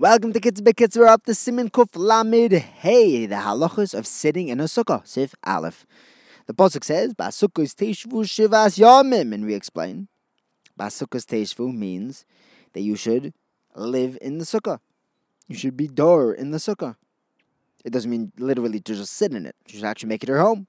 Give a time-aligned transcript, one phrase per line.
[0.00, 0.96] Welcome to Kids Kids.
[0.96, 5.34] We're up to Siman Kuf Lamid Hey, the halachas of sitting in a sukkah, Sif
[5.42, 5.84] Aleph.
[6.46, 10.06] The pasuk says, "Basukkos teishvu shivas yamim," and we explain,
[10.78, 12.24] "Basukkos teishvu" means
[12.74, 13.34] that you should
[13.74, 14.78] live in the sukkah.
[15.48, 16.94] You should be door in the sukkah.
[17.84, 19.56] It doesn't mean literally to just sit in it.
[19.66, 20.68] You should actually make it your home.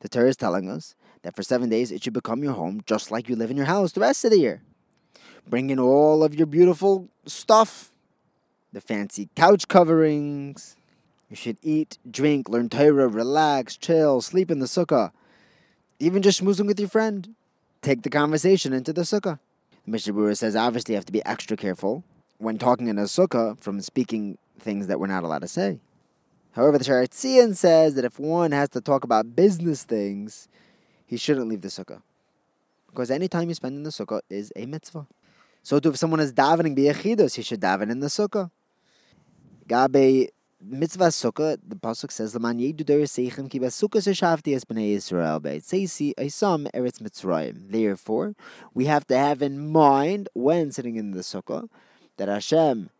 [0.00, 3.12] The Torah is telling us that for seven days it should become your home, just
[3.12, 4.62] like you live in your house the rest of the year.
[5.48, 7.92] Bring in all of your beautiful stuff,
[8.76, 10.76] the fancy couch coverings,
[11.30, 15.12] you should eat, drink, learn Torah, relax, chill, sleep in the sukkah.
[15.98, 17.34] Even just schmoozing with your friend.
[17.80, 19.38] Take the conversation into the sukkah.
[19.86, 22.04] The Mishnah Berurah says obviously you have to be extra careful
[22.36, 25.80] when talking in a sukkah from speaking things that we're not allowed to say.
[26.52, 30.48] However, the Shaar Hatziyun says that if one has to talk about business things,
[31.06, 32.02] he shouldn't leave the sukkah.
[32.88, 35.06] Because any time you spend in the sukkah is a mitzvah.
[35.62, 38.50] So too, if someone is davening biyachidus, he should daven in the sukkah.
[39.66, 40.28] Gabe
[40.62, 46.14] mitzvah sukkah, the pasuk says, "L'man yedu seichem ki basukah seshavti es bnei Yisrael beitzeisi
[46.14, 48.34] eisam eretz Mitzrayim." Therefore,
[48.74, 51.68] we have to have in mind when sitting in the sukkah
[52.16, 52.90] that Hashem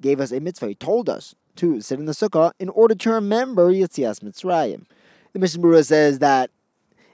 [0.00, 0.68] gave us a mitzvah.
[0.68, 4.84] He told us to sit in the sukkah in order to remember Yitzias Mitzrayim.
[5.32, 6.50] The Mishnah says that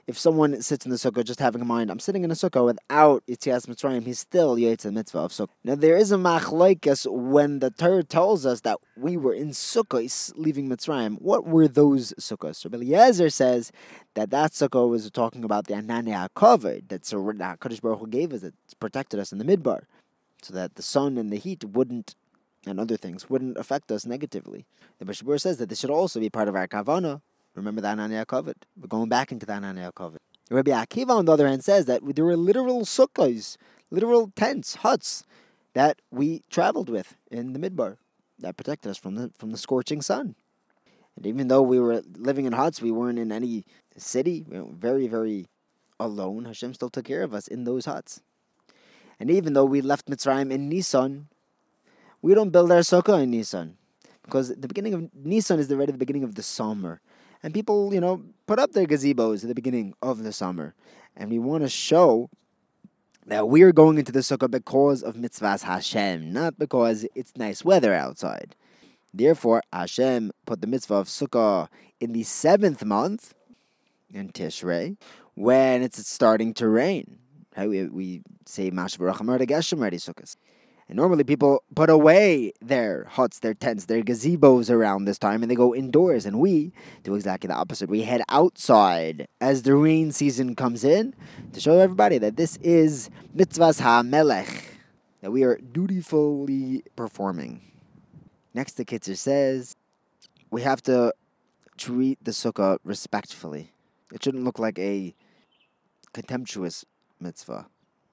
[0.07, 2.63] if someone sits in the sukkah just having in mind, I'm sitting in a sukkah
[2.63, 5.49] without Yitzias Mitzrayim, he's still Yitzhak Mitzvah of sukkah.
[5.65, 10.31] Now there is a machlaikas when the Torah tells us that we were in sukkahs
[10.37, 11.21] leaving Mitzrayim.
[11.21, 12.55] What were those sukkahs?
[12.55, 13.73] So Eliezer says
[14.13, 18.41] that that sukkah was talking about the ananei hakavod that Kadosh Baruch Hu gave us
[18.41, 19.81] that protected us in the midbar,
[20.41, 22.15] so that the sun and the heat wouldn't
[22.65, 24.65] and other things wouldn't affect us negatively.
[24.99, 27.21] The Mishnah Berurah says that this should also be part of our kavana
[27.57, 28.53] Remember the ananei hakavod.
[28.79, 30.19] We're going back into the ananei hakavod.
[30.51, 33.57] Rabbi Akiva, on the other hand, says that there were literal sukkahs,
[33.89, 35.23] literal tents, huts
[35.73, 37.97] that we traveled with in the midbar
[38.37, 40.35] that protected us from the from the scorching sun.
[41.15, 43.65] And even though we were living in huts, we weren't in any
[43.97, 44.45] city.
[44.47, 45.47] We were very, very
[45.99, 46.45] alone.
[46.45, 48.21] Hashem still took care of us in those huts.
[49.19, 51.27] And even though we left Mitzrayim in Nisan,
[52.21, 53.77] we don't build our sukkah in Nisan
[54.21, 57.01] because the beginning of Nisan is already the beginning of the summer
[57.43, 60.73] and people, you know, put up their gazebos at the beginning of the summer.
[61.15, 62.29] And we want to show
[63.25, 67.63] that we are going into the sukkah because of mitzvahs Hashem, not because it's nice
[67.65, 68.55] weather outside.
[69.13, 71.67] Therefore, Hashem put the mitzvah of sukkah
[71.99, 73.33] in the seventh month,
[74.13, 74.97] in Tishrei,
[75.33, 77.19] when it's starting to rain.
[77.57, 80.37] We, we say Mashvaracham Geshem ready sukkahs.
[80.89, 85.51] And normally people put away their huts, their tents, their gazebos around this time and
[85.51, 86.25] they go indoors.
[86.25, 86.71] And we
[87.03, 87.89] do exactly the opposite.
[87.89, 91.13] We head outside as the rain season comes in
[91.51, 94.79] to show everybody that this is mitzvahs ha-melech,
[95.21, 97.61] that we are dutifully performing.
[98.53, 99.75] Next, the Kitzur says
[100.49, 101.13] we have to
[101.77, 103.73] treat the sukkah respectfully.
[104.13, 105.13] It shouldn't look like a
[106.13, 106.85] contemptuous
[107.19, 107.67] mitzvah.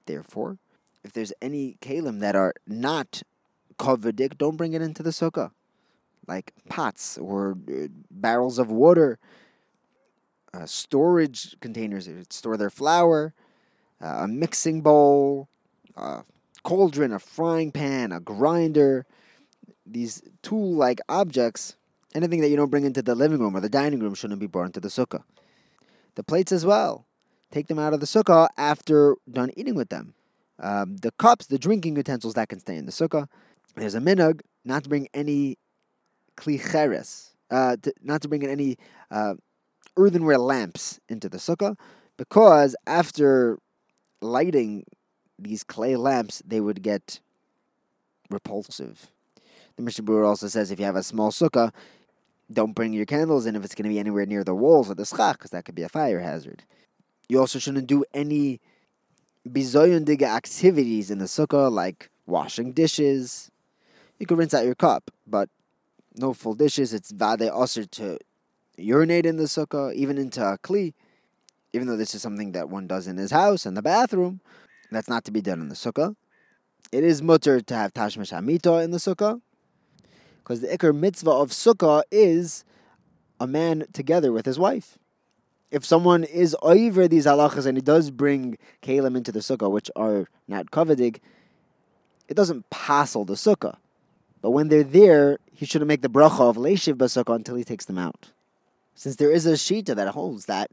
[0.05, 0.57] Therefore,
[1.05, 3.21] if there's any kalim that are not
[3.77, 5.51] kovedik, don't bring it into the sukkah,
[6.27, 9.19] like pots or uh, barrels of water,
[10.51, 13.35] uh, storage containers that store their flour,
[14.01, 15.47] uh, a mixing bowl,
[15.95, 16.23] a
[16.63, 19.05] cauldron, a frying pan, a grinder.
[19.85, 21.75] These tool-like objects,
[22.15, 24.47] anything that you don't bring into the living room or the dining room, shouldn't be
[24.47, 25.23] brought into the sukkah.
[26.15, 27.05] The plates as well.
[27.51, 30.15] Take them out of the sukkah after done eating with them
[30.59, 33.27] um, the cups, the drinking utensils that can stay in the sukkah.
[33.75, 35.57] There's a minhag not to bring any
[36.37, 38.77] klei cheres, uh, not to bring in any
[39.11, 39.35] uh,
[39.97, 41.77] earthenware lamps into the sukkah,
[42.17, 43.59] because after
[44.21, 44.85] lighting
[45.37, 47.19] these clay lamps, they would get
[48.29, 49.07] repulsive.
[49.75, 51.71] The Mishnah Berurah also says if you have a small sukkah,
[52.51, 54.97] don't bring your candles in if it's going to be anywhere near the walls of
[54.97, 56.63] the schach, because that could be a fire hazard.
[57.27, 58.61] You also shouldn't do any
[59.47, 63.51] bizoyundige activities in the sukkah, like washing dishes.
[64.19, 65.49] You could rinse out your cup, but
[66.15, 66.93] no full dishes.
[66.93, 68.17] It's vade osir to
[68.77, 70.93] urinate in the sukkah, even into a kli.
[71.73, 74.39] Even though this is something that one does in his house, in the bathroom,
[74.91, 76.15] that's not to be done in the sukkah.
[76.91, 79.41] It is mutter to have tashmish hamita in the sukkah,
[80.37, 82.63] because the ikar mitzvah of sukkah is
[83.39, 84.97] a man together with his wife
[85.75, 89.91] if someone is over these halachas and he does bring kalim into the sukkah, which
[89.93, 91.17] are not kavadig,
[92.29, 93.75] it doesn't passel the sukkah.
[94.41, 97.83] But when they're there, he shouldn't make the bracha of leishiv basukah until he takes
[97.83, 98.31] them out.
[98.93, 100.71] Since there is a shita that holds that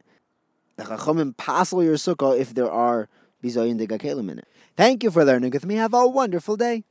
[0.77, 3.09] the chachamim passel your sukkah if there are
[3.43, 4.47] bizayin de in it.
[4.77, 5.75] Thank you for learning with me.
[5.75, 6.85] Have a wonderful day.